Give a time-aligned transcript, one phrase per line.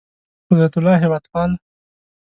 [0.51, 1.51] قدرت الله هېوادپال